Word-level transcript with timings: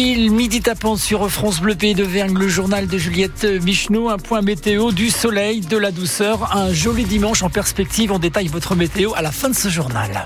midi 0.00 0.62
tapant 0.62 0.96
sur 0.96 1.30
France 1.30 1.60
Bleu 1.60 1.74
Pays 1.74 1.94
de 1.94 2.04
Vergne, 2.04 2.34
le 2.34 2.48
journal 2.48 2.86
de 2.86 2.96
Juliette 2.96 3.44
Michneau, 3.44 4.08
un 4.08 4.16
point 4.16 4.40
météo, 4.40 4.92
du 4.92 5.10
soleil, 5.10 5.60
de 5.60 5.76
la 5.76 5.90
douceur, 5.90 6.56
un 6.56 6.72
joli 6.72 7.04
dimanche 7.04 7.42
en 7.42 7.50
perspective. 7.50 8.10
On 8.10 8.18
détaille 8.18 8.48
votre 8.48 8.74
météo 8.74 9.12
à 9.14 9.20
la 9.20 9.30
fin 9.30 9.50
de 9.50 9.54
ce 9.54 9.68
journal. 9.68 10.24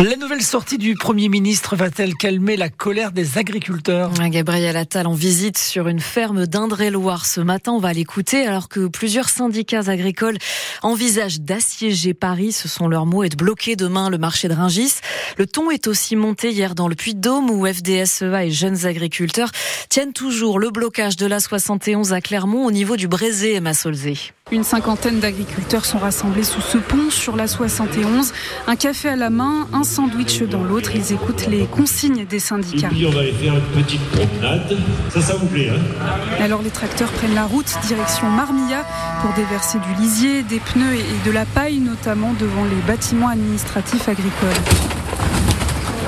La 0.00 0.14
nouvelle 0.14 0.42
sortie 0.42 0.78
du 0.78 0.94
Premier 0.94 1.28
ministre 1.28 1.74
va-t-elle 1.74 2.14
calmer 2.14 2.56
la 2.56 2.68
colère 2.68 3.10
des 3.10 3.36
agriculteurs? 3.36 4.12
Gabriel 4.12 4.76
Attal 4.76 5.08
en 5.08 5.12
visite 5.12 5.58
sur 5.58 5.88
une 5.88 5.98
ferme 5.98 6.46
d'Indre-et-Loire 6.46 7.26
ce 7.26 7.40
matin. 7.40 7.72
On 7.72 7.80
va 7.80 7.92
l'écouter 7.92 8.46
alors 8.46 8.68
que 8.68 8.86
plusieurs 8.86 9.28
syndicats 9.28 9.88
agricoles 9.90 10.38
envisagent 10.82 11.40
d'assiéger 11.40 12.14
Paris. 12.14 12.52
Ce 12.52 12.68
sont 12.68 12.86
leurs 12.86 13.06
mots 13.06 13.24
et 13.24 13.28
de 13.28 13.34
bloquer 13.34 13.74
demain 13.74 14.08
le 14.08 14.18
marché 14.18 14.46
de 14.46 14.54
Ringis. 14.54 15.00
Le 15.36 15.46
ton 15.46 15.68
est 15.68 15.88
aussi 15.88 16.14
monté 16.14 16.52
hier 16.52 16.76
dans 16.76 16.86
le 16.86 16.94
Puy-de-Dôme 16.94 17.50
où 17.50 17.66
FDSEA 17.66 18.44
et 18.44 18.52
jeunes 18.52 18.86
agriculteurs 18.86 19.50
tiennent 19.88 20.12
toujours 20.12 20.60
le 20.60 20.70
blocage 20.70 21.16
de 21.16 21.26
la 21.26 21.40
71 21.40 22.12
à 22.12 22.20
Clermont 22.20 22.66
au 22.66 22.70
niveau 22.70 22.96
du 22.96 23.08
Brézé 23.08 23.54
et 23.54 23.60
Massolzé. 23.60 24.16
Une 24.50 24.64
cinquantaine 24.64 25.20
d'agriculteurs 25.20 25.84
sont 25.84 25.98
rassemblés 25.98 26.44
sous 26.44 26.62
ce 26.62 26.78
pont 26.78 27.10
sur 27.10 27.36
la 27.36 27.46
71. 27.46 28.32
Un 28.66 28.76
café 28.76 29.10
à 29.10 29.16
la 29.16 29.28
main, 29.28 29.68
un 29.74 29.84
sandwich 29.88 30.42
dans 30.42 30.62
l'autre. 30.62 30.92
Ils 30.94 31.12
écoutent 31.12 31.46
les 31.46 31.64
consignes 31.66 32.26
des 32.26 32.38
syndicats. 32.38 32.90
on 32.92 33.10
va 33.10 33.20
aller 33.20 33.32
faire 33.32 33.54
une 33.54 33.82
petite 33.82 34.02
promenade. 34.10 34.76
Ça, 35.10 35.20
ça 35.20 35.34
vous 35.34 35.46
plaît, 35.46 35.70
hein 35.70 36.42
Alors 36.42 36.62
les 36.62 36.70
tracteurs 36.70 37.10
prennent 37.10 37.34
la 37.34 37.46
route 37.46 37.72
direction 37.86 38.28
Marmilla 38.28 38.84
pour 39.22 39.32
déverser 39.34 39.78
du 39.78 40.00
lisier, 40.00 40.42
des 40.42 40.60
pneus 40.60 40.94
et 40.94 41.26
de 41.26 41.32
la 41.32 41.44
paille, 41.46 41.78
notamment 41.78 42.34
devant 42.38 42.64
les 42.64 42.80
bâtiments 42.86 43.28
administratifs 43.28 44.08
agricoles. 44.08 44.62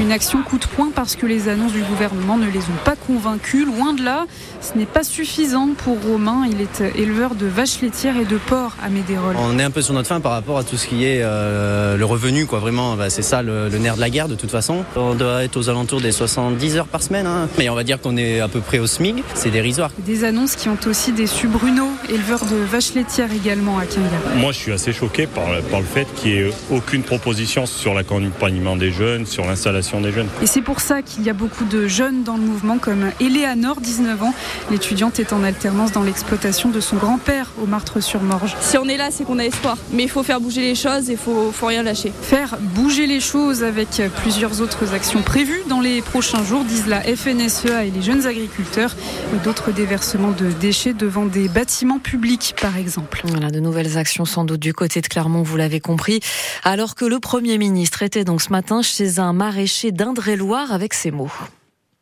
Une 0.01 0.13
action 0.13 0.43
coup 0.43 0.57
de 0.57 0.65
poing 0.65 0.91
parce 0.95 1.15
que 1.15 1.27
les 1.27 1.51
annonces 1.51 1.73
du 1.73 1.83
gouvernement 1.83 2.39
ne 2.39 2.47
les 2.47 2.61
ont 2.61 2.85
pas 2.87 2.97
convaincus. 2.97 3.67
Loin 3.67 3.93
de 3.93 4.03
là, 4.03 4.25
ce 4.63 4.79
n'est 4.79 4.87
pas 4.87 5.05
suffisant 5.05 5.69
pour 5.77 6.01
Romain. 6.03 6.47
Il 6.51 6.63
est 6.63 6.81
éleveur 6.97 7.35
de 7.35 7.45
vaches 7.45 7.83
laitières 7.83 8.17
et 8.17 8.25
de 8.25 8.39
porcs 8.39 8.77
à 8.83 8.89
Médérol. 8.89 9.37
On 9.39 9.59
est 9.59 9.63
un 9.63 9.71
peu 9.71 9.83
sur 9.83 9.93
notre 9.93 10.09
fin 10.09 10.21
par 10.21 10.33
rapport 10.33 10.57
à 10.57 10.65
tout 10.65 10.79
ce 10.79 10.87
qui 10.87 11.05
est 11.05 11.21
euh, 11.23 11.99
le 11.99 12.05
revenu. 12.07 12.47
quoi. 12.47 12.61
Vraiment, 12.61 12.97
bah, 12.97 13.11
c'est 13.11 13.21
ça 13.21 13.43
le, 13.43 13.69
nerf 13.69 13.97
de 13.97 14.01
la 14.01 14.09
guerre 14.09 14.29
de 14.29 14.37
toute 14.37 14.51
façon. 14.51 14.85
On 14.97 15.15
doit 15.15 15.45
être 15.45 15.59
aux 15.59 15.69
alentours 15.69 16.01
des 16.01 16.13
70 16.13 16.79
heures 16.79 16.87
par 16.87 17.03
semaine. 17.03 17.27
Hein. 17.27 17.49
Mais 17.59 17.69
on 17.69 17.75
va 17.75 17.85
dire 17.85 18.01
qu'on 18.01 18.17
est 18.17 18.41
à 18.41 18.49
peu 18.49 18.61
près 18.61 18.79
au 18.79 18.87
SMIG. 18.87 19.23
C'est 19.35 19.51
dérisoire. 19.51 19.91
Des 19.99 20.25
annonces 20.25 20.57
qui 20.57 20.71
ont 20.71 20.79
aussi 20.87 21.13
déçu 21.13 21.47
Bruno, 21.47 21.89
éleveur 22.09 22.47
de 22.47 22.57
vaches 22.57 22.95
laitières 22.95 23.33
également 23.35 23.79
à 23.79 23.85
Kinga. 23.85 24.09
Moi, 24.37 24.53
je 24.53 24.59
suis 24.59 24.73
assez 24.73 24.95
choqué 24.95 25.27
par, 25.27 25.45
par 25.71 25.81
le 25.81 25.87
fait 25.87 26.09
qu'il 26.17 26.31
n'y 26.33 26.39
ait 26.39 26.53
aucune 26.71 27.03
proposition 27.03 27.67
sur 27.67 27.93
l'accompagnement 27.93 28.77
des 28.77 28.93
jeunes, 28.93 29.27
sur 29.27 29.45
l'installation 29.45 29.90
des 29.99 30.13
jeunes. 30.13 30.29
Et 30.43 30.47
c'est 30.47 30.63
pour 30.63 30.81
ça 30.81 31.03
qu'il 31.03 31.25
y 31.25 31.31
a 31.31 31.33
beaucoup 31.33 31.65
de 31.65 31.89
jeunes 31.89 32.23
dans 32.23 32.37
le 32.37 32.43
mouvement, 32.43 32.79
comme 32.79 33.11
Eleanor, 33.21 33.81
19 33.81 34.23
ans. 34.23 34.35
L'étudiante 34.71 35.19
est 35.19 35.33
en 35.33 35.43
alternance 35.43 35.91
dans 35.91 36.03
l'exploitation 36.03 36.69
de 36.69 36.79
son 36.79 36.97
grand-père 36.97 37.51
au 37.61 37.67
Martre-sur-Morge. 37.67 38.55
Si 38.61 38.79
on 38.79 38.87
est 38.87 38.97
là, 38.97 39.09
c'est 39.11 39.25
qu'on 39.25 39.39
a 39.39 39.45
espoir. 39.45 39.77
Mais 39.93 40.05
il 40.05 40.09
faut 40.09 40.23
faire 40.23 40.41
bouger 40.41 40.61
les 40.61 40.77
choses 40.77 41.11
et 41.11 41.15
il 41.15 41.19
faut, 41.19 41.51
faut 41.51 41.67
rien 41.67 41.83
lâcher. 41.83 42.13
Faire 42.23 42.59
bouger 42.61 43.07
les 43.07 43.21
choses 43.21 43.65
avec 43.65 44.01
plusieurs 44.23 44.61
autres 44.61 44.95
actions 44.95 45.23
prévues 45.23 45.63
dans 45.69 45.81
les 45.81 46.03
prochains 46.03 46.45
jours, 46.45 46.65
disent 46.65 46.87
la 46.87 47.01
FNSEA 47.01 47.87
et 47.87 47.91
les 47.91 48.03
jeunes 48.03 48.27
agriculteurs. 48.27 48.95
D'autres 49.43 49.73
déversements 49.73 50.31
de 50.31 50.51
déchets 50.61 50.95
devant 50.95 51.25
des 51.25 51.49
bâtiments 51.49 51.99
publics, 51.99 52.55
par 52.61 52.77
exemple. 52.77 53.23
Voilà, 53.25 53.51
de 53.51 53.61
nouvelles 53.61 53.97
actions 53.99 54.25
sans 54.25 54.45
doute 54.45 54.61
du 54.61 54.75
côté 54.75 55.01
de 55.01 55.07
Clermont, 55.07 55.43
vous 55.43 55.57
l'avez 55.57 55.81
compris. 55.81 56.21
Alors 56.65 56.95
que 56.95 57.05
le 57.05 57.19
Premier 57.19 57.59
ministre 57.59 58.03
était 58.03 58.25
donc 58.25 58.43
ce 58.43 58.51
matin 58.51 58.83
chez 58.83 59.19
un 59.19 59.33
maraîcher 59.33 59.80
d'Indre-et-Loire 59.87 60.73
avec 60.73 60.95
ces 60.95 61.11
mots. 61.11 61.31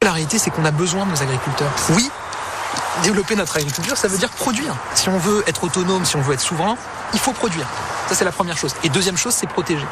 La 0.03 0.13
réalité, 0.13 0.39
c'est 0.39 0.51
qu'on 0.51 0.65
a 0.65 0.71
besoin 0.71 1.07
de 1.07 1.11
nos 1.11 1.23
agriculteurs. 1.23 1.71
Oui, 1.91 2.11
développer 3.03 3.37
notre 3.37 3.57
agriculture, 3.57 3.97
ça 3.97 4.09
veut 4.09 4.19
dire 4.19 4.31
produire. 4.31 4.75
Si 4.95 5.09
on 5.09 5.19
veut 5.19 5.45
être 5.47 5.65
autonome, 5.65 6.05
si 6.05 6.17
on 6.17 6.21
veut 6.21 6.35
être 6.35 6.41
souverain, 6.41 6.77
il 7.13 7.19
faut 7.19 7.33
produire. 7.33 7.67
Ça, 8.09 8.15
c'est 8.15 8.25
la 8.25 8.33
première 8.33 8.57
chose. 8.57 8.75
Et 8.85 8.89
deuxième 8.89 9.17
chose, 9.17 9.35
c'est 9.35 9.49
protéger. 9.49 9.87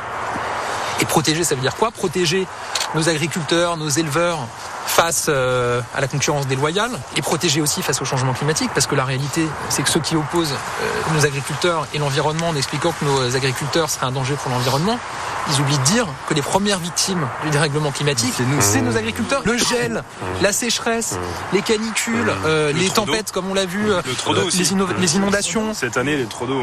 Et 1.01 1.05
protéger, 1.05 1.45
ça 1.45 1.55
veut 1.55 1.61
dire 1.61 1.77
quoi? 1.77 1.91
Protéger 1.91 2.47
nos 2.95 3.09
agriculteurs, 3.09 3.77
nos 3.77 3.89
éleveurs 3.89 4.39
face 4.87 5.27
euh, 5.29 5.83
à 5.95 6.01
la 6.01 6.09
concurrence 6.09 6.47
déloyale 6.47 6.93
et 7.17 7.23
protéger 7.23 7.61
aussi 7.61 7.83
face 7.83 8.01
au 8.01 8.05
changement 8.05 8.33
climatique 8.33 8.71
parce 8.73 8.87
que 8.87 8.95
la 8.95 9.05
réalité 9.05 9.47
c'est 9.69 9.83
que 9.83 9.91
ceux 9.91 10.01
qui 10.01 10.17
opposent 10.17 10.53
euh, 10.53 11.15
nos 11.15 11.27
agriculteurs 11.27 11.87
et 11.93 11.99
l'environnement 11.99 12.49
en 12.49 12.57
expliquant 12.57 12.93
que 12.99 13.05
nos 13.05 13.37
agriculteurs 13.37 13.91
seraient 13.91 14.07
un 14.07 14.13
danger 14.13 14.35
pour 14.43 14.51
l'environnement, 14.51 14.99
ils 15.51 15.61
oublient 15.61 15.79
de 15.79 15.85
dire 15.85 16.07
que 16.29 16.35
les 16.35 16.43
premières 16.43 16.79
victimes 16.79 17.27
du 17.45 17.51
dérèglement 17.51 17.91
climatique, 17.91 18.35
c'est 18.61 18.81
nos 18.83 18.97
agriculteurs. 18.97 19.43
Le 19.45 19.57
gel, 19.57 20.03
la 20.43 20.53
sécheresse, 20.53 21.19
les 21.53 21.63
canicules, 21.63 22.33
euh, 22.45 22.73
les 22.73 22.91
tempêtes 22.91 23.33
comme 23.33 23.51
on 23.51 23.55
l'a 23.55 23.67
vu, 23.67 23.87
les, 24.99 25.17
inondations. 25.17 25.75
Cette 25.75 25.97
année, 25.97 26.17
les 26.17 26.27
trop 26.27 26.47
d'eau, 26.47 26.63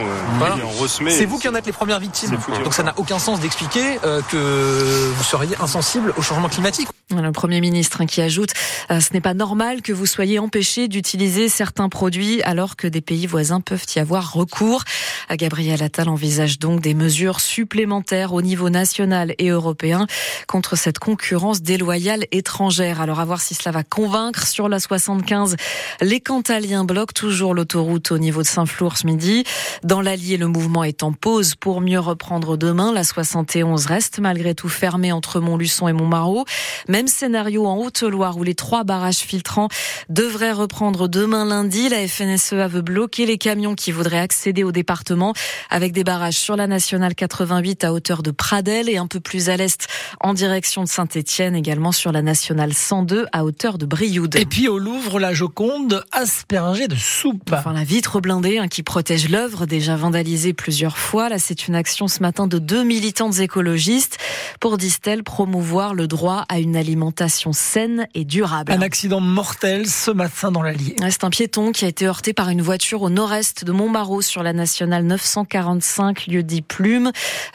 C'est 1.09 1.25
vous 1.25 1.39
qui 1.39 1.47
en 1.47 1.55
êtes 1.55 1.65
les 1.65 1.71
premières 1.71 1.99
victimes. 1.99 2.37
Donc 2.63 2.73
ça 2.73 2.83
n'a 2.83 2.93
aucun 2.97 3.19
sens 3.19 3.39
d'expliquer 3.39 3.99
que 4.29 5.11
vous 5.15 5.23
seriez 5.23 5.55
insensible 5.61 6.13
au 6.17 6.21
changement 6.21 6.49
climatique. 6.49 6.87
Le 7.11 7.31
Premier 7.31 7.61
ministre 7.61 8.05
qui 8.05 8.21
ajoute 8.21 8.53
euh, 8.89 8.99
Ce 8.99 9.13
n'est 9.13 9.21
pas 9.21 9.33
normal 9.33 9.81
que 9.81 9.93
vous 9.93 10.05
soyez 10.05 10.39
empêché 10.39 10.87
d'utiliser 10.87 11.47
certains 11.49 11.89
produits 11.89 12.41
alors 12.43 12.75
que 12.75 12.87
des 12.87 13.01
pays 13.01 13.27
voisins 13.27 13.61
peuvent 13.61 13.85
y 13.95 13.99
avoir 13.99 14.33
recours. 14.33 14.83
Euh, 15.29 15.35
Gabriel 15.35 15.83
Attal 15.83 16.09
envisage 16.09 16.59
donc 16.59 16.81
des 16.81 16.93
mesures 16.93 17.39
supplémentaires 17.39 18.33
au 18.33 18.41
niveau 18.41 18.69
national 18.73 19.33
et 19.37 19.47
européen 19.49 20.05
contre 20.47 20.75
cette 20.75 20.99
concurrence 20.99 21.61
déloyale 21.61 22.25
étrangère. 22.31 22.99
Alors 22.99 23.21
à 23.21 23.25
voir 23.25 23.39
si 23.39 23.53
cela 23.53 23.71
va 23.71 23.83
convaincre 23.83 24.45
sur 24.45 24.67
la 24.67 24.81
75. 24.81 25.55
Les 26.01 26.19
Cantaliens 26.19 26.83
bloquent 26.83 27.13
toujours 27.13 27.53
l'autoroute 27.53 28.11
au 28.11 28.17
niveau 28.17 28.41
de 28.41 28.47
Saint-Flour 28.47 28.97
ce 28.97 29.07
midi. 29.07 29.45
Dans 29.83 30.01
l'Allier, 30.01 30.35
le 30.35 30.47
mouvement 30.47 30.83
est 30.83 31.03
en 31.03 31.13
pause 31.13 31.55
pour 31.55 31.79
mieux 31.79 31.99
reprendre 31.99 32.57
demain. 32.57 32.91
La 32.91 33.05
71 33.05 33.85
reste 33.85 34.19
malgré 34.19 34.55
tout 34.55 34.69
fermée 34.69 35.13
entre 35.13 35.39
Montluçon 35.39 35.87
et 35.87 35.93
Montmarot. 35.93 36.45
Même 36.89 37.07
scénario 37.07 37.65
en 37.65 37.77
Haute-Loire 37.77 38.37
où 38.37 38.43
les 38.43 38.55
trois 38.55 38.83
barrages 38.83 39.19
filtrants 39.19 39.69
devraient 40.09 40.51
reprendre 40.51 41.07
demain 41.07 41.45
lundi. 41.45 41.87
La 41.87 42.07
FNSEA 42.07 42.67
veut 42.67 42.81
bloquer 42.81 43.25
les 43.25 43.37
camions 43.37 43.75
qui 43.75 43.91
voudraient 43.91 44.19
accéder 44.19 44.63
au 44.63 44.71
département 44.71 45.33
avec 45.69 45.93
des 45.93 46.03
barrages 46.03 46.33
sur 46.33 46.55
la 46.55 46.67
nationale 46.67 47.15
88 47.15 47.83
à 47.83 47.93
hauteur 47.93 48.23
de 48.23 48.31
Pradel 48.63 48.89
et 48.89 48.97
un 48.97 49.07
peu 49.07 49.19
plus 49.19 49.49
à 49.49 49.57
l'est 49.57 49.87
en 50.21 50.33
direction 50.33 50.83
de 50.83 50.87
Saint-Étienne, 50.87 51.53
également 51.53 51.91
sur 51.91 52.13
la 52.13 52.21
nationale 52.21 52.73
102 52.73 53.25
à 53.33 53.43
hauteur 53.43 53.77
de 53.77 53.85
Brioude. 53.85 54.35
Et 54.37 54.45
puis 54.45 54.69
au 54.69 54.79
Louvre, 54.79 55.19
la 55.19 55.33
Joconde 55.33 56.05
aspergée 56.13 56.87
de 56.87 56.95
soupe. 56.95 57.51
Enfin, 57.51 57.73
la 57.73 57.83
vitre 57.83 58.21
blindée 58.21 58.59
hein, 58.59 58.69
qui 58.69 58.81
protège 58.81 59.29
l'œuvre 59.29 59.65
déjà 59.65 59.97
vandalisée 59.97 60.53
plusieurs 60.53 60.97
fois. 60.97 61.27
Là, 61.27 61.39
c'est 61.39 61.67
une 61.67 61.75
action 61.75 62.07
ce 62.07 62.21
matin 62.21 62.47
de 62.47 62.57
deux 62.57 62.83
militantes 62.83 63.39
écologistes 63.39 64.17
pour, 64.61 64.77
disent-elles, 64.77 65.23
promouvoir 65.23 65.93
le 65.93 66.07
droit 66.07 66.45
à 66.47 66.59
une 66.59 66.77
alimentation 66.77 67.51
saine 67.51 68.07
et 68.13 68.23
durable. 68.23 68.71
Un 68.71 68.81
accident 68.81 69.19
mortel 69.19 69.89
ce 69.89 70.11
matin 70.11 70.51
dans 70.51 70.61
l'Allier. 70.61 70.95
C'est 71.09 71.25
un 71.25 71.29
piéton 71.29 71.73
qui 71.73 71.83
a 71.83 71.89
été 71.89 72.05
heurté 72.05 72.31
par 72.33 72.47
une 72.47 72.61
voiture 72.61 73.01
au 73.01 73.09
nord-est 73.09 73.65
de 73.65 73.73
Montmarot 73.73 74.21
sur 74.21 74.41
la 74.41 74.53
nationale 74.53 75.03
945, 75.03 76.27
lieu 76.27 76.43
dit 76.43 76.61
Plume. 76.61 77.11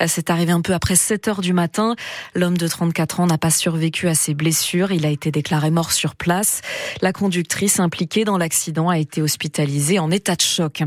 C'est 0.07 0.29
arrivé 0.29 0.53
un 0.53 0.61
peu 0.61 0.75
après 0.75 0.98
7 0.99 1.29
heures 1.29 1.41
du 1.41 1.53
matin. 1.53 1.97
L'homme 2.35 2.59
de 2.59 2.69
34 2.69 3.21
ans 3.21 3.27
n'a 3.27 3.39
pas 3.39 3.51
survécu 3.51 4.09
à 4.09 4.15
ses 4.15 4.35
blessures. 4.35 4.93
Il 4.93 5.07
a 5.07 5.11
été 5.11 5.31
déclaré 5.31 5.71
mort 5.71 5.93
sur 5.93 6.15
place. 6.15 6.61
La 7.01 7.13
conductrice 7.13 7.81
impliquée 7.81 8.25
dans 8.25 8.37
l'accident 8.37 8.89
a 8.89 8.99
été 8.99 9.23
hospitalisée 9.23 9.99
en 9.99 10.11
état 10.11 10.37
de 10.37 10.43
choc. 10.43 10.83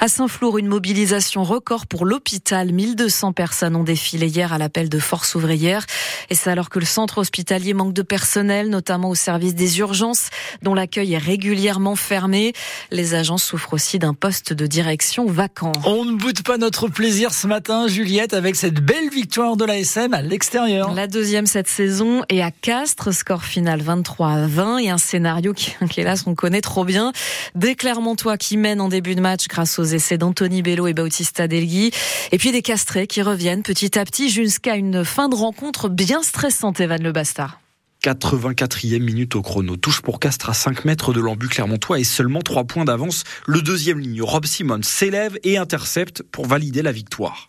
À 0.00 0.08
Saint-Flour, 0.08 0.58
une 0.58 0.66
mobilisation 0.66 1.44
record 1.44 1.86
pour 1.86 2.06
l'hôpital. 2.06 2.72
1200 2.72 3.32
personnes 3.32 3.76
ont 3.76 3.84
défilé 3.84 4.26
hier 4.26 4.52
à 4.52 4.58
l'appel 4.58 4.88
de 4.88 4.98
force 4.98 5.34
ouvrière. 5.34 5.86
Et 6.30 6.34
c'est 6.34 6.50
alors 6.50 6.70
que 6.70 6.78
le 6.78 6.86
centre 6.86 7.18
hospitalier 7.18 7.74
manque 7.74 7.92
de 7.92 8.02
personnel, 8.02 8.70
notamment 8.70 9.10
au 9.10 9.14
service 9.14 9.54
des 9.54 9.78
urgences, 9.78 10.30
dont 10.62 10.74
l'accueil 10.74 11.12
est 11.14 11.18
régulièrement 11.18 11.96
fermé. 11.96 12.52
Les 12.90 13.14
agents 13.14 13.38
souffrent 13.38 13.74
aussi 13.74 13.98
d'un 13.98 14.14
poste 14.14 14.52
de 14.52 14.66
direction 14.66 15.26
vacant. 15.26 15.72
On 15.84 16.04
ne 16.04 16.16
boude 16.16 16.42
pas 16.42 16.56
notre 16.56 16.88
plaisir 16.88 17.34
ce 17.34 17.46
matin, 17.46 17.86
Juliette, 17.88 18.34
avec 18.34 18.56
cette 18.56 18.80
belle 18.80 19.10
victoire 19.10 19.49
de 19.56 19.64
l'ASM 19.64 20.14
à 20.14 20.22
l'extérieur. 20.22 20.94
La 20.94 21.06
deuxième 21.06 21.46
cette 21.46 21.68
saison 21.68 22.22
est 22.28 22.40
à 22.40 22.50
Castres, 22.50 23.12
score 23.12 23.44
final 23.44 23.80
23 23.80 24.28
à 24.28 24.46
20 24.46 24.78
et 24.78 24.90
un 24.90 24.98
scénario 24.98 25.52
qui, 25.52 25.74
hélas, 25.96 26.26
on 26.26 26.34
connaît 26.34 26.60
trop 26.60 26.84
bien. 26.84 27.12
Des 27.54 27.74
Clermontois 27.74 28.36
qui 28.36 28.56
mènent 28.56 28.80
en 28.80 28.88
début 28.88 29.14
de 29.14 29.20
match 29.20 29.48
grâce 29.48 29.78
aux 29.78 29.84
essais 29.84 30.18
d'Anthony 30.18 30.62
Bello 30.62 30.86
et 30.86 30.94
Bautista 30.94 31.48
Delgui. 31.48 31.90
Et 32.32 32.38
puis 32.38 32.52
des 32.52 32.62
Castrés 32.62 33.06
qui 33.06 33.22
reviennent 33.22 33.62
petit 33.62 33.98
à 33.98 34.04
petit 34.04 34.30
jusqu'à 34.30 34.76
une 34.76 35.04
fin 35.04 35.28
de 35.28 35.34
rencontre 35.34 35.88
bien 35.88 36.22
stressante, 36.22 36.80
Evan 36.80 37.02
Le 37.02 37.12
Bastard. 37.12 37.60
84e 38.02 38.98
minute 39.00 39.36
au 39.36 39.42
chrono. 39.42 39.76
Touche 39.76 40.00
pour 40.00 40.20
Castres 40.20 40.48
à 40.48 40.54
5 40.54 40.84
mètres 40.84 41.12
de 41.12 41.20
l'embut 41.20 41.48
clermontois 41.48 41.98
et 41.98 42.04
seulement 42.04 42.40
3 42.40 42.64
points 42.64 42.84
d'avance. 42.84 43.24
Le 43.46 43.60
deuxième 43.60 43.98
ligne, 43.98 44.22
Rob 44.22 44.46
Simon, 44.46 44.80
s'élève 44.82 45.38
et 45.44 45.58
intercepte 45.58 46.22
pour 46.22 46.46
valider 46.46 46.82
la 46.82 46.92
victoire. 46.92 47.46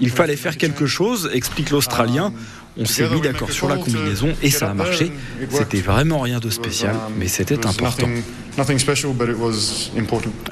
Il 0.00 0.10
fallait 0.10 0.36
faire 0.36 0.56
quelque 0.56 0.86
chose, 0.86 1.30
explique 1.32 1.70
l'Australien. 1.70 2.32
On 2.78 2.84
s'est 2.84 3.08
mis 3.08 3.20
d'accord 3.20 3.50
sur 3.50 3.68
la 3.68 3.76
combinaison 3.76 4.34
et 4.42 4.50
ça 4.50 4.70
a 4.70 4.74
marché. 4.74 5.10
C'était 5.50 5.80
vraiment 5.80 6.20
rien 6.20 6.38
de 6.40 6.50
spécial, 6.50 6.94
mais 7.18 7.28
c'était 7.28 7.66
important. 7.66 8.08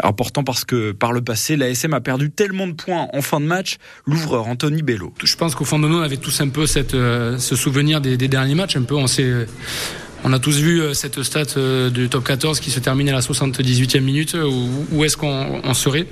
Important 0.03 0.45
parce 0.45 0.65
que 0.65 0.93
par 0.93 1.13
le 1.13 1.23
passé, 1.23 1.57
l'ASM 1.57 1.95
a 1.95 2.01
perdu 2.01 2.31
tellement 2.31 2.67
de 2.67 2.73
points 2.73 3.09
en 3.13 3.23
fin 3.23 3.41
de 3.41 3.47
match, 3.47 3.79
l'ouvreur 4.07 4.47
Anthony 4.47 4.83
Bello. 4.83 5.13
Je 5.23 5.37
pense 5.37 5.55
qu'au 5.55 5.65
fond 5.65 5.79
de 5.79 5.89
nous, 5.89 5.99
on 5.99 6.03
avait 6.03 6.19
tous 6.19 6.41
un 6.41 6.49
peu 6.49 6.67
cette, 6.67 6.95
euh, 6.95 7.39
ce 7.39 7.57
souvenir 7.57 8.01
des, 8.01 8.17
des, 8.17 8.29
derniers 8.29 8.55
matchs. 8.55 8.77
Un 8.77 8.83
peu, 8.83 8.95
on 8.95 9.07
s'est. 9.07 9.47
On 10.27 10.33
a 10.33 10.39
tous 10.39 10.57
vu 10.59 10.81
euh, 10.81 10.95
cette 10.95 11.23
stat 11.23 11.45
euh, 11.59 11.91
du 11.91 12.09
top 12.09 12.25
14 12.25 12.61
qui 12.61 12.71
se 12.71 12.81
termine 12.81 13.09
à 13.11 13.13
la 13.13 13.21
78e 13.21 14.01
minute. 14.01 14.35
Où, 14.35 14.69
où 14.93 15.05
est-ce 15.05 15.17
qu'on 15.17 15.61
on 15.63 15.75
serait 15.75 16.07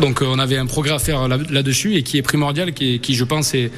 Donc 0.00 0.22
on 0.22 0.38
avait 0.38 0.56
un 0.56 0.66
progrès 0.66 0.94
à 0.94 0.98
faire 0.98 1.28
là-dessus 1.28 1.94
et 1.94 2.02
qui 2.02 2.18
est 2.18 2.22
primordial, 2.22 2.72
qui, 2.72 3.00
qui 3.00 3.14
je 3.14 3.24
pense 3.24 3.54
est, 3.54 3.70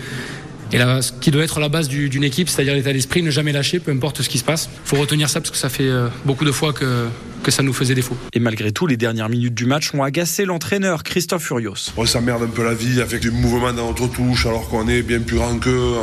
et 0.72 0.78
là, 0.78 1.02
ce 1.02 1.12
qui 1.12 1.31
doit 1.31 1.43
être 1.43 1.58
la 1.58 1.69
base 1.69 1.88
d'une 1.88 2.25
équipe, 2.25 2.49
c'est-à-dire 2.49 2.75
l'état 2.75 2.93
d'esprit, 2.93 3.22
ne 3.22 3.31
jamais 3.31 3.52
lâcher, 3.52 3.81
peu 3.81 3.90
importe 3.90 4.22
ce 4.22 4.28
qui 4.28 4.38
se 4.38 4.44
passe. 4.44 4.69
Il 4.84 4.88
faut 4.88 4.96
retenir 4.96 5.28
ça 5.28 5.40
parce 5.40 5.50
que 5.50 5.56
ça 5.56 5.69
fait 5.69 5.88
euh, 5.88 6.08
beaucoup 6.25 6.44
de 6.44 6.52
fois 6.52 6.72
que, 6.72 7.06
que 7.43 7.50
ça 7.50 7.62
nous 7.62 7.72
faisait 7.72 7.94
défaut. 7.94 8.17
Et 8.32 8.38
malgré 8.38 8.70
tout, 8.70 8.87
les 8.87 8.96
dernières 8.96 9.28
minutes 9.28 9.55
du 9.55 9.67
match 9.67 9.93
ont 9.94 10.02
agacé 10.05 10.44
l'entraîneur 10.44 11.02
Christophe 11.02 11.43
Furios. 11.44 11.93
On 11.96 12.06
s'emmerde 12.06 12.44
un 12.44 12.46
peu 12.46 12.62
la 12.62 12.75
vie 12.75 13.00
avec 13.00 13.22
des 13.22 13.31
mouvements 13.31 13.72
dans 13.72 13.88
notre 13.88 14.06
touche 14.06 14.46
alors 14.46 14.69
qu'on 14.69 14.87
est 14.87 15.02
bien 15.02 15.20
plus 15.20 15.37
grand 15.37 15.58
qu'eux. 15.58 15.94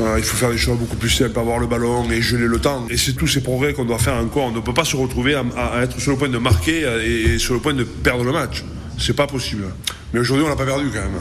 Euh, 0.00 0.16
il 0.18 0.24
faut 0.24 0.36
faire 0.36 0.50
des 0.50 0.58
choses 0.58 0.78
beaucoup 0.78 0.96
plus 0.96 1.10
simples, 1.10 1.38
avoir 1.38 1.60
le 1.60 1.68
ballon 1.68 2.10
et 2.10 2.20
geler 2.20 2.46
le 2.46 2.58
temps. 2.58 2.86
Et 2.90 2.96
c'est 2.96 3.12
tous 3.12 3.28
ces 3.28 3.40
progrès 3.40 3.72
qu'on 3.72 3.84
doit 3.84 3.98
faire 3.98 4.14
encore. 4.16 4.46
On 4.46 4.52
ne 4.52 4.60
peut 4.60 4.74
pas 4.74 4.84
se 4.84 4.96
retrouver 4.96 5.34
à, 5.34 5.44
à, 5.56 5.82
être 5.82 6.00
sur 6.00 6.10
le 6.10 6.18
point 6.18 6.28
de 6.28 6.38
marquer 6.38 6.82
et, 7.04 7.34
et 7.34 7.38
sur 7.38 7.54
le 7.54 7.60
point 7.60 7.74
de 7.74 7.84
perdre 7.84 8.24
le 8.24 8.32
match. 8.32 8.64
C'est 8.98 9.16
pas 9.16 9.28
possible. 9.28 9.64
Mais 10.12 10.20
aujourd'hui, 10.20 10.44
on 10.44 10.48
l'a 10.48 10.56
pas 10.56 10.66
perdu 10.66 10.86
quand 10.92 11.00
même. 11.00 11.20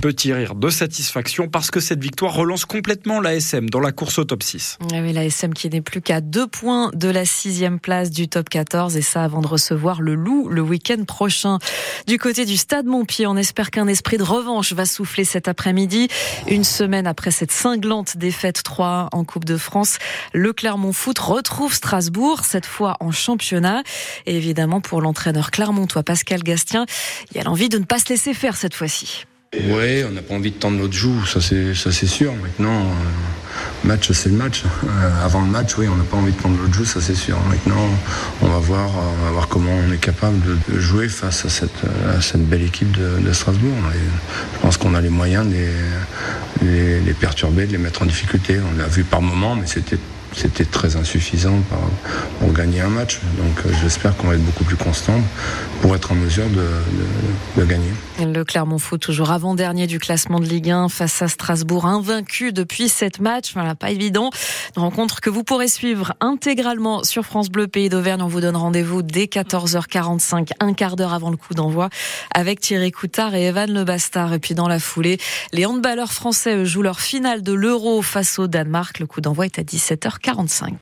Petit 0.00 0.32
rire 0.32 0.54
de 0.54 0.70
satisfaction 0.70 1.48
parce 1.48 1.70
que 1.70 1.78
cette 1.78 2.02
victoire 2.02 2.32
relance 2.32 2.64
complètement 2.64 3.20
l'ASM 3.20 3.68
dans 3.68 3.80
la 3.80 3.92
course 3.92 4.18
au 4.18 4.24
top 4.24 4.42
6. 4.42 4.78
Oui, 4.92 5.12
l'ASM 5.12 5.52
qui 5.52 5.68
n'est 5.68 5.82
plus 5.82 6.00
qu'à 6.00 6.22
deux 6.22 6.46
points 6.46 6.90
de 6.94 7.10
la 7.10 7.26
sixième 7.26 7.78
place 7.78 8.10
du 8.10 8.26
top 8.26 8.48
14 8.48 8.96
et 8.96 9.02
ça 9.02 9.24
avant 9.24 9.42
de 9.42 9.46
recevoir 9.46 10.00
le 10.00 10.14
loup 10.14 10.48
le 10.48 10.62
week-end 10.62 11.04
prochain. 11.04 11.58
Du 12.06 12.16
côté 12.16 12.46
du 12.46 12.56
stade 12.56 12.86
Montpied, 12.86 13.26
on 13.26 13.36
espère 13.36 13.70
qu'un 13.70 13.88
esprit 13.88 14.16
de 14.16 14.22
revanche 14.22 14.72
va 14.72 14.86
souffler 14.86 15.24
cet 15.24 15.48
après-midi. 15.48 16.08
Une 16.48 16.64
semaine 16.64 17.06
après 17.06 17.30
cette 17.30 17.52
cinglante 17.52 18.16
défaite 18.16 18.62
3 18.62 19.10
en 19.12 19.24
Coupe 19.24 19.44
de 19.44 19.58
France, 19.58 19.98
le 20.32 20.54
Clermont 20.54 20.94
Foot 20.94 21.18
retrouve 21.18 21.74
Strasbourg, 21.74 22.46
cette 22.46 22.66
fois 22.66 22.96
en 23.00 23.10
championnat. 23.10 23.82
Et 24.24 24.34
évidemment, 24.34 24.80
pour 24.80 25.02
l'entraîneur 25.02 25.50
clermontois 25.50 26.04
Pascal 26.04 26.42
Gastien, 26.42 26.86
il 27.30 27.36
y 27.36 27.40
a 27.40 27.44
l'envie 27.44 27.68
de 27.68 27.76
ne 27.76 27.84
pas 27.84 27.98
se 27.98 28.08
laisser 28.08 28.32
faire 28.32 28.56
cette 28.56 28.74
fois-ci. 28.74 29.26
Oui, 29.52 30.04
on 30.06 30.12
n'a 30.12 30.22
pas 30.22 30.34
envie 30.34 30.52
de 30.52 30.56
tendre 30.56 30.78
notre 30.78 30.92
joue, 30.92 31.26
ça 31.26 31.40
c'est 31.40 32.06
sûr. 32.06 32.32
Maintenant, 32.36 32.82
euh, 32.82 33.88
match 33.88 34.12
c'est 34.12 34.28
le 34.28 34.36
match. 34.36 34.62
Euh, 34.64 35.24
avant 35.24 35.40
le 35.40 35.48
match, 35.48 35.76
oui, 35.76 35.88
on 35.88 35.96
n'a 35.96 36.04
pas 36.04 36.18
envie 36.18 36.30
de 36.30 36.40
tendre 36.40 36.56
notre 36.56 36.72
joue, 36.72 36.84
ça 36.84 37.00
c'est 37.00 37.16
sûr. 37.16 37.36
Maintenant, 37.48 37.88
on 38.42 38.46
va 38.48 38.58
voir, 38.60 38.92
comment 39.48 39.72
on 39.72 39.92
est 39.92 39.98
capable 39.98 40.38
de, 40.68 40.78
jouer 40.78 41.08
face 41.08 41.44
à 41.46 41.48
cette, 41.48 42.48
belle 42.48 42.62
équipe 42.62 42.92
de, 42.92 43.32
Strasbourg. 43.32 43.74
Je 44.54 44.60
pense 44.60 44.76
qu'on 44.76 44.94
a 44.94 45.00
les 45.00 45.08
moyens 45.08 45.44
de 45.48 45.52
les, 45.52 46.70
les, 46.70 47.00
les 47.00 47.14
perturber, 47.14 47.66
de 47.66 47.72
les 47.72 47.78
mettre 47.78 48.02
en 48.02 48.06
difficulté. 48.06 48.60
On 48.60 48.78
l'a 48.78 48.86
vu 48.86 49.02
par 49.02 49.20
moment, 49.20 49.56
mais 49.56 49.66
c'était 49.66 49.98
c'était 50.34 50.64
très 50.64 50.96
insuffisant 50.96 51.58
pour 52.38 52.52
gagner 52.52 52.80
un 52.80 52.88
match. 52.88 53.20
Donc 53.38 53.66
euh, 53.66 53.70
j'espère 53.82 54.16
qu'on 54.16 54.28
va 54.28 54.34
être 54.34 54.44
beaucoup 54.44 54.64
plus 54.64 54.76
constant 54.76 55.20
pour 55.80 55.94
être 55.94 56.12
en 56.12 56.14
mesure 56.14 56.48
de, 56.48 56.56
de, 56.56 57.60
de 57.60 57.64
gagner. 57.64 57.90
Le 58.18 58.44
Clermont 58.44 58.78
Foot, 58.78 59.00
toujours 59.00 59.30
avant-dernier 59.30 59.86
du 59.86 59.98
classement 59.98 60.40
de 60.40 60.44
Ligue 60.44 60.70
1 60.70 60.88
face 60.88 61.22
à 61.22 61.28
Strasbourg, 61.28 61.86
invaincu 61.86 62.52
depuis 62.52 62.88
sept 62.88 63.18
matchs. 63.20 63.52
Voilà, 63.54 63.74
pas 63.74 63.90
évident. 63.90 64.30
Une 64.76 64.82
rencontre 64.82 65.20
que 65.20 65.30
vous 65.30 65.42
pourrez 65.42 65.68
suivre 65.68 66.14
intégralement 66.20 67.02
sur 67.02 67.24
France 67.24 67.48
Bleu 67.48 67.66
Pays 67.66 67.88
d'Auvergne. 67.88 68.22
On 68.22 68.28
vous 68.28 68.40
donne 68.40 68.56
rendez-vous 68.56 69.02
dès 69.02 69.24
14h45, 69.24 70.50
un 70.60 70.74
quart 70.74 70.96
d'heure 70.96 71.14
avant 71.14 71.30
le 71.30 71.36
coup 71.36 71.54
d'envoi, 71.54 71.88
avec 72.34 72.60
Thierry 72.60 72.92
Coutard 72.92 73.34
et 73.34 73.46
Evan 73.46 73.72
Le 73.72 73.84
Bastard. 73.84 74.34
Et 74.34 74.38
puis 74.38 74.54
dans 74.54 74.68
la 74.68 74.78
foulée, 74.78 75.18
les 75.52 75.64
handballeurs 75.64 76.12
français 76.12 76.64
jouent 76.66 76.82
leur 76.82 77.00
finale 77.00 77.42
de 77.42 77.52
l'Euro 77.52 78.02
face 78.02 78.38
au 78.38 78.46
Danemark. 78.46 78.98
Le 78.98 79.06
coup 79.06 79.20
d'envoi 79.20 79.46
est 79.46 79.58
à 79.58 79.62
17h45. 80.22 80.78